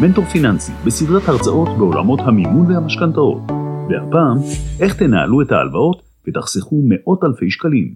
[0.00, 3.42] מנטור פיננסי בסדרת הרצאות בעולמות המימון והמשכנתאות.
[3.88, 4.38] והפעם,
[4.80, 7.94] איך תנהלו את ההלוואות ותחסכו מאות אלפי שקלים.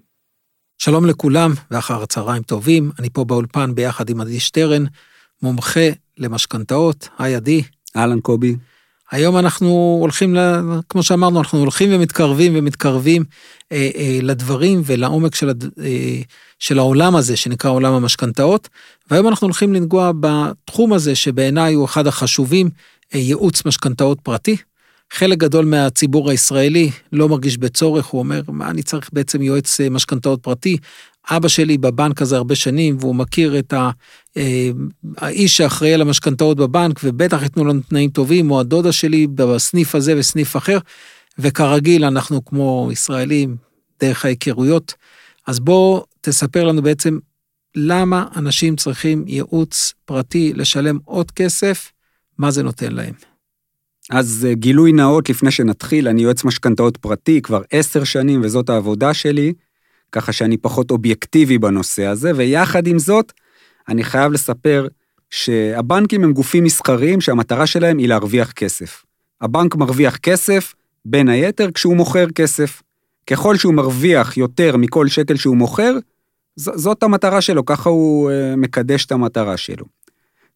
[0.79, 4.85] שלום לכולם ואחר הצהריים טובים, אני פה באולפן ביחד עם עדי שטרן,
[5.43, 5.89] מומחה
[6.19, 7.63] למשכנתאות, היי עדי.
[7.97, 8.57] אהלן קובי.
[9.11, 10.37] היום אנחנו הולכים,
[10.89, 13.25] כמו שאמרנו, אנחנו הולכים ומתקרבים ומתקרבים
[13.73, 15.49] אה, אה, לדברים ולעומק של,
[15.83, 16.21] אה,
[16.59, 18.69] של העולם הזה, שנקרא עולם המשכנתאות,
[19.11, 22.71] והיום אנחנו הולכים לנגוע בתחום הזה, שבעיניי הוא אחד החשובים,
[23.15, 24.57] אה, ייעוץ משכנתאות פרטי.
[25.13, 29.91] חלק גדול מהציבור הישראלי לא מרגיש בצורך, הוא אומר, מה אני צריך בעצם יועץ אה,
[29.91, 30.77] משכנתאות פרטי?
[31.31, 33.91] אבא שלי בבנק הזה הרבה שנים, והוא מכיר את ה,
[34.37, 34.71] אה,
[35.17, 40.15] האיש שאחראי על המשכנתאות בבנק, ובטח ייתנו לנו תנאים טובים, או הדודה שלי בסניף הזה
[40.19, 40.79] וסניף אחר,
[41.39, 43.57] וכרגיל, אנחנו כמו ישראלים,
[44.01, 44.95] דרך ההיכרויות.
[45.47, 47.19] אז בוא תספר לנו בעצם
[47.75, 51.93] למה אנשים צריכים ייעוץ פרטי לשלם עוד כסף,
[52.39, 53.34] מה זה נותן להם.
[54.11, 59.15] אז אה, גילוי נאות לפני שנתחיל, אני יועץ משכנתאות פרטי כבר עשר שנים, וזאת העבודה
[59.15, 59.53] שלי.
[60.13, 63.33] ככה שאני פחות אובייקטיבי בנושא הזה, ויחד עם זאת,
[63.89, 64.89] אני חייב לספר
[65.31, 69.05] שהבנקים הם גופים מסחריים שהמטרה שלהם היא להרוויח כסף.
[69.41, 72.83] הבנק מרוויח כסף, בין היתר, כשהוא מוכר כסף.
[73.27, 75.93] ככל שהוא מרוויח יותר מכל שקל שהוא מוכר,
[76.57, 79.85] זאת המטרה שלו, ככה הוא אה, מקדש את המטרה שלו.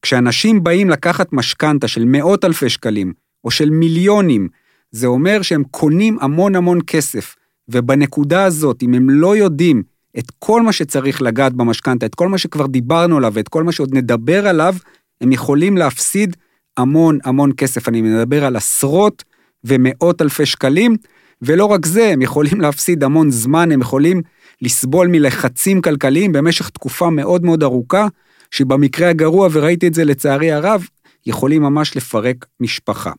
[0.03, 3.13] כשאנשים באים לקחת משכנתה של מאות אלפי שקלים,
[3.49, 4.49] או של מיליונים,
[4.91, 7.37] זה אומר שהם קונים המון המון כסף.
[7.69, 9.83] ובנקודה הזאת, אם הם לא יודעים
[10.19, 13.73] את כל מה שצריך לגעת במשכנתה, את כל מה שכבר דיברנו עליו ואת כל מה
[13.73, 14.75] שעוד נדבר עליו,
[15.21, 16.37] הם יכולים להפסיד
[16.77, 17.89] המון המון כסף.
[17.89, 19.25] אני מדבר על עשרות
[19.65, 20.97] ומאות אלפי שקלים,
[21.43, 24.23] ולא רק זה, הם יכולים להפסיד המון זמן, הם יכולים
[24.63, 28.07] לסבול מלחצים כלכליים במשך תקופה מאוד מאוד ארוכה,
[28.51, 30.87] שבמקרה הגרוע, וראיתי את זה לצערי הרב,
[31.27, 33.13] יכולים ממש לפרק משפחה.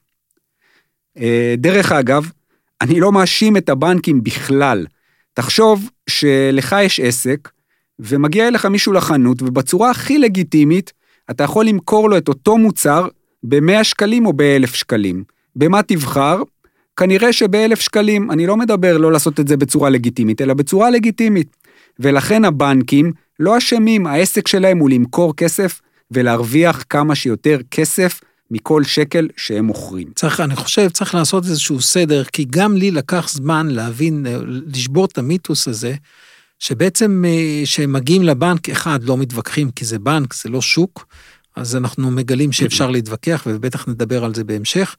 [1.19, 2.31] אה, דרך אגב,
[2.81, 4.85] אני לא מאשים את הבנקים בכלל.
[5.33, 7.49] תחשוב שלך יש עסק,
[7.99, 10.93] ומגיע אליך מישהו לחנות, ובצורה הכי לגיטימית,
[11.31, 13.07] אתה יכול למכור לו את אותו מוצר
[13.43, 15.23] ב-100 שקלים או ב-1,000 שקלים.
[15.55, 16.41] במה תבחר?
[16.99, 18.31] כנראה שב-1,000 שקלים.
[18.31, 21.55] אני לא מדבר לא לעשות את זה בצורה לגיטימית, אלא בצורה לגיטימית.
[21.99, 28.21] ולכן הבנקים לא אשמים, העסק שלהם הוא למכור כסף ולהרוויח כמה שיותר כסף
[28.51, 30.07] מכל שקל שהם מוכרים.
[30.15, 34.25] צריך, אני חושב, צריך לעשות איזשהו סדר, כי גם לי לקח זמן להבין,
[34.67, 35.95] לשבור את המיתוס הזה,
[36.59, 37.23] שבעצם
[37.63, 41.05] כשהם אה, מגיעים לבנק, אחד, לא מתווכחים כי זה בנק, זה לא שוק,
[41.55, 44.95] אז אנחנו מגלים שאפשר להתווכח, ובטח נדבר על זה בהמשך.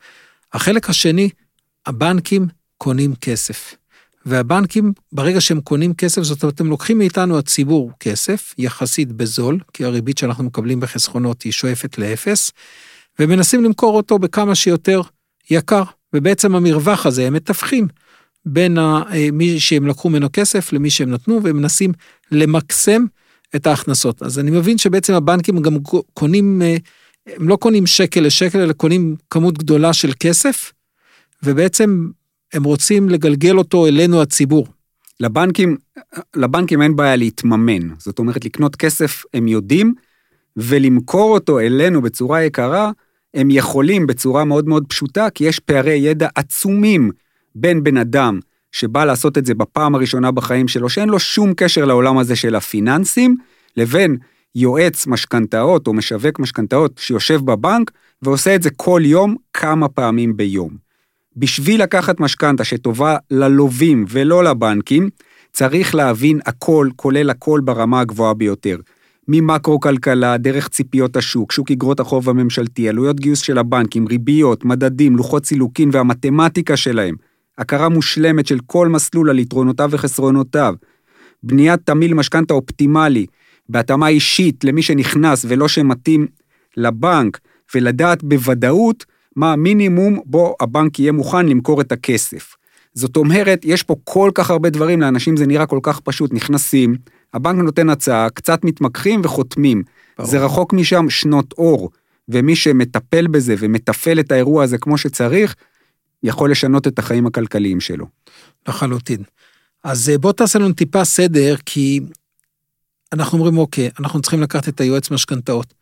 [0.52, 1.28] החלק השני,
[1.86, 2.46] הבנקים
[2.78, 3.74] קונים כסף.
[4.26, 9.84] והבנקים, ברגע שהם קונים כסף, זאת אומרת, הם לוקחים מאיתנו הציבור כסף, יחסית בזול, כי
[9.84, 12.50] הריבית שאנחנו מקבלים בחסכונות היא שואפת לאפס,
[13.20, 15.00] ומנסים למכור אותו בכמה שיותר
[15.50, 15.82] יקר,
[16.12, 17.88] ובעצם המרווח הזה הם מתווכים
[18.46, 21.92] בין אה, מי שהם לקחו ממנו כסף למי שהם נתנו, והם מנסים
[22.30, 23.04] למקסם
[23.56, 24.22] את ההכנסות.
[24.22, 25.76] אז אני מבין שבעצם הבנקים גם
[26.14, 26.76] קונים, אה,
[27.26, 30.72] הם לא קונים שקל לשקל, אלא קונים כמות גדולה של כסף,
[31.42, 32.08] ובעצם
[32.52, 34.66] הם רוצים לגלגל אותו אלינו הציבור.
[35.20, 35.76] לבנקים,
[36.36, 39.94] לבנקים אין בעיה להתממן, זאת אומרת לקנות כסף הם יודעים,
[40.56, 42.90] ולמכור אותו אלינו בצורה יקרה,
[43.34, 47.10] הם יכולים בצורה מאוד מאוד פשוטה, כי יש פערי ידע עצומים
[47.54, 48.40] בין בן אדם
[48.72, 52.54] שבא לעשות את זה בפעם הראשונה בחיים שלו, שאין לו שום קשר לעולם הזה של
[52.54, 53.36] הפיננסים,
[53.76, 54.16] לבין
[54.54, 57.90] יועץ משכנתאות או משווק משכנתאות שיושב בבנק
[58.22, 60.76] ועושה את זה כל יום כמה פעמים ביום.
[61.36, 65.10] בשביל לקחת משכנתה שטובה ללווים ולא לבנקים,
[65.52, 68.76] צריך להבין הכל, כולל הכל ברמה הגבוהה ביותר.
[69.32, 75.46] ממקרו-כלכלה, דרך ציפיות השוק, שוק אגרות החוב הממשלתי, עלויות גיוס של הבנקים, ריביות, מדדים, לוחות
[75.46, 77.14] סילוקין והמתמטיקה שלהם,
[77.58, 80.74] הכרה מושלמת של כל מסלול על יתרונותיו וחסרונותיו,
[81.42, 83.26] בניית תמיל משכנתה אופטימלי,
[83.68, 86.26] בהתאמה אישית למי שנכנס ולא שמתאים
[86.76, 87.40] לבנק,
[87.74, 89.04] ולדעת בוודאות
[89.36, 92.56] מה המינימום בו הבנק יהיה מוכן למכור את הכסף.
[92.94, 96.96] זאת אומרת, יש פה כל כך הרבה דברים, לאנשים זה נראה כל כך פשוט, נכנסים,
[97.34, 99.82] הבנק נותן הצעה, קצת מתמקחים וחותמים.
[100.18, 100.30] ברור.
[100.30, 101.90] זה רחוק משם שנות אור,
[102.28, 105.54] ומי שמטפל בזה ומתפעל את האירוע הזה כמו שצריך,
[106.22, 108.06] יכול לשנות את החיים הכלכליים שלו.
[108.68, 109.22] לחלוטין.
[109.84, 112.00] אז אה, בוא תעשה לנו טיפה סדר, כי
[113.12, 115.74] אנחנו אומרים, אוקיי, אנחנו צריכים לקחת את היועץ משכנתאות,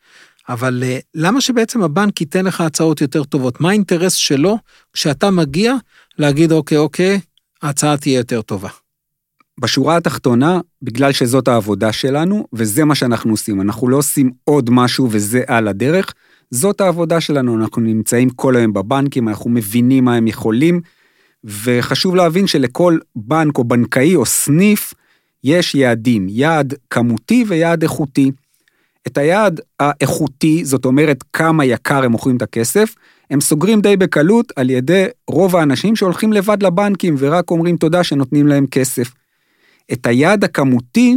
[0.49, 3.61] אבל אה, למה שבעצם הבנק ייתן לך הצעות יותר טובות?
[3.61, 4.59] מה האינטרס שלו
[4.93, 5.75] כשאתה מגיע
[6.19, 7.21] להגיד, אוקיי, אוקיי,
[7.63, 8.69] ההצעה תהיה יותר טובה?
[9.61, 15.09] בשורה התחתונה, בגלל שזאת העבודה שלנו, וזה מה שאנחנו עושים, אנחנו לא עושים עוד משהו
[15.11, 16.15] וזה על הדרך,
[16.51, 20.81] זאת העבודה שלנו, אנחנו נמצאים כל היום בבנקים, אנחנו מבינים מה הם יכולים,
[21.45, 24.95] וחשוב להבין שלכל בנק או בנקאי או סניף
[25.45, 28.31] יש יעדים, יעד כמותי ויעד איכותי.
[29.09, 32.95] את היעד האיכותי, זאת אומרת כמה יקר הם מוכרים את הכסף,
[33.31, 38.47] הם סוגרים די בקלות על ידי רוב האנשים שהולכים לבד לבנקים ורק אומרים תודה שנותנים
[38.47, 39.13] להם כסף.
[39.93, 41.17] את היעד הכמותי,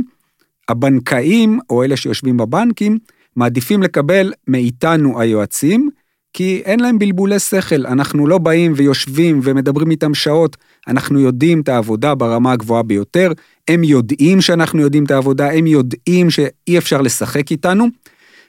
[0.69, 2.97] הבנקאים או אלה שיושבים בבנקים
[3.35, 5.89] מעדיפים לקבל מאיתנו היועצים,
[6.33, 11.69] כי אין להם בלבולי שכל, אנחנו לא באים ויושבים ומדברים איתם שעות, אנחנו יודעים את
[11.69, 13.31] העבודה ברמה הגבוהה ביותר,
[13.67, 17.87] הם יודעים שאנחנו יודעים את העבודה, הם יודעים שאי אפשר לשחק איתנו,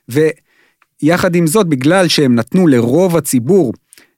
[0.08, 3.73] ויחד עם זאת, בגלל שהם נתנו לרוב הציבור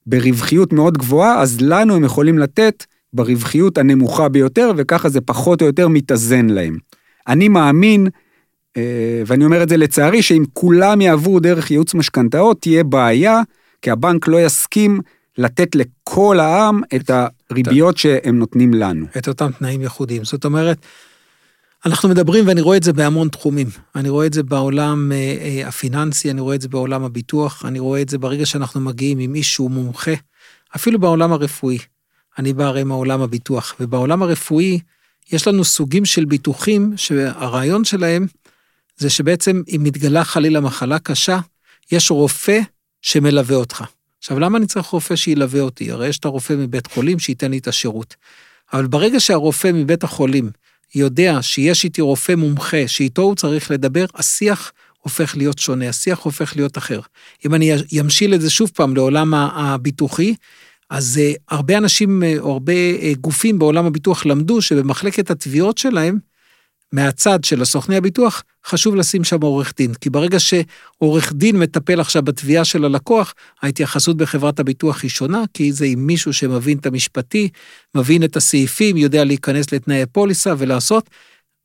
[0.06, 5.66] ברווחיות מאוד גבוהה, אז לנו הם יכולים לתת ברווחיות הנמוכה ביותר, וככה זה פחות או
[5.66, 6.76] יותר מתאזן להם.
[7.28, 8.06] אני מאמין,
[8.76, 13.40] אה, ואני אומר את זה לצערי, שאם כולם יעברו דרך ייעוץ משכנתאות, תהיה בעיה,
[13.82, 15.00] כי הבנק לא יסכים
[15.38, 17.11] לתת לכל העם את
[17.55, 19.06] הריביות שהם נותנים לנו.
[19.19, 20.25] את אותם תנאים ייחודיים.
[20.25, 20.87] זאת אומרת,
[21.87, 23.67] אנחנו מדברים, ואני רואה את זה בהמון תחומים.
[23.95, 27.79] אני רואה את זה בעולם אה, אה, הפיננסי, אני רואה את זה בעולם הביטוח, אני
[27.79, 30.12] רואה את זה ברגע שאנחנו מגיעים עם מישהו מומחה,
[30.77, 31.79] אפילו בעולם הרפואי.
[32.39, 34.81] אני בא הרי מעולם הביטוח, ובעולם הרפואי
[35.33, 38.27] יש לנו סוגים של ביטוחים שהרעיון שלהם
[38.97, 41.39] זה שבעצם אם מתגלה חלילה מחלה קשה,
[41.93, 42.61] יש רופא
[43.03, 43.85] שמלווה אותך.
[44.25, 45.91] עכשיו, למה אני צריך רופא שילווה אותי?
[45.91, 48.17] הרי יש את הרופא מבית חולים שייתן לי את השירות.
[48.73, 50.50] אבל ברגע שהרופא מבית החולים
[50.94, 56.56] יודע שיש איתי רופא מומחה, שאיתו הוא צריך לדבר, השיח הופך להיות שונה, השיח הופך
[56.56, 57.00] להיות אחר.
[57.47, 60.35] אם אני אמשיל את זה שוב פעם לעולם הביטוחי,
[60.91, 66.19] אז uh, הרבה אנשים uh, או הרבה uh, גופים בעולם הביטוח למדו שבמחלקת התביעות שלהם,
[66.94, 69.94] מהצד של הסוכני הביטוח, חשוב לשים שם עורך דין.
[69.94, 75.73] כי ברגע שעורך דין מטפל עכשיו בתביעה של הלקוח, ההתייחסות בחברת הביטוח היא שונה, כי
[75.73, 77.49] זה עם מישהו שמבין את המשפטי,
[77.94, 81.11] מבין את הסעיפים, יודע להיכנס לתנאי פוליסה ולעשות.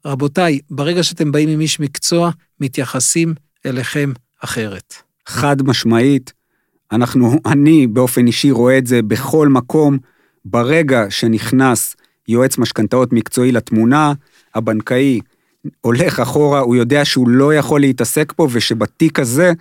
[0.05, 3.33] רבותיי, ברגע שאתם באים עם איש מקצוע, מתייחסים
[3.65, 4.11] אליכם
[4.43, 4.93] אחרת.
[5.27, 6.33] חד משמעית,
[6.91, 9.97] אנחנו, אני באופן אישי רואה את זה בכל מקום.
[10.45, 11.95] ברגע שנכנס
[12.27, 14.13] יועץ משכנתאות מקצועי לתמונה,
[14.55, 15.19] הבנקאי
[15.81, 19.53] הולך אחורה, הוא יודע שהוא לא יכול להתעסק פה ושבתיק הזה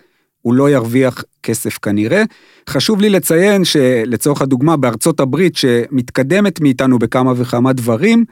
[0.43, 2.23] הוא לא ירוויח כסף כנראה.
[2.69, 8.25] חשוב לי לציין שלצורך הדוגמה בארצות הברית שמתקדמת מאיתנו בכמה וכמה דברים,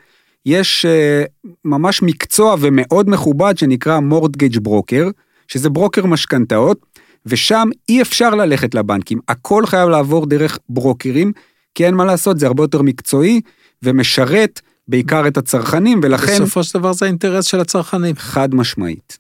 [0.47, 1.25] יש אה,
[1.65, 5.09] ממש מקצוע ומאוד מכובד שנקרא מורדגייג' ברוקר,
[5.49, 6.87] שזה ברוקר משכנתאות,
[7.27, 11.33] ושם אי אפשר ללכת לבנקים, הכל חייב לעבור דרך ברוקרים,
[11.75, 13.41] כי אין מה לעשות, זה הרבה יותר מקצועי
[13.83, 16.33] ומשרת בעיקר את הצרכנים, ולכן...
[16.35, 18.15] בסופו של דבר זה האינטרס של הצרכנים.
[18.17, 19.19] חד משמעית.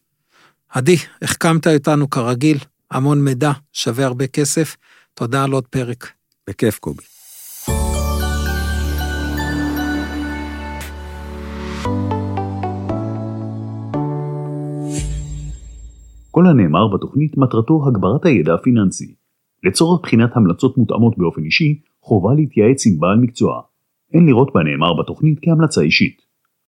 [0.68, 2.58] עדי, החכמת אותנו כרגיל,
[2.90, 4.76] המון מידע, שווה הרבה כסף,
[5.14, 6.10] תודה על עוד פרק.
[6.48, 7.02] בכיף, קובי.
[16.30, 19.14] כל הנאמר בתוכנית מטרתו הגברת הידע הפיננסי.
[19.64, 23.62] לצורך בחינת המלצות מותאמות באופן אישי, חובה להתייעץ עם בעל מקצוע.
[24.12, 26.25] אין לראות בנאמר בתוכנית כהמלצה אישית.